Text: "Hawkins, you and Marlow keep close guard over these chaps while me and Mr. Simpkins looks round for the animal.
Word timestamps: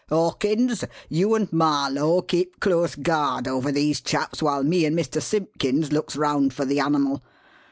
"Hawkins, 0.09 0.83
you 1.09 1.35
and 1.35 1.53
Marlow 1.53 2.23
keep 2.23 2.59
close 2.59 2.95
guard 2.95 3.47
over 3.47 3.71
these 3.71 4.01
chaps 4.01 4.41
while 4.41 4.63
me 4.63 4.83
and 4.83 4.97
Mr. 4.97 5.21
Simpkins 5.21 5.91
looks 5.91 6.15
round 6.15 6.55
for 6.55 6.65
the 6.65 6.79
animal. 6.79 7.21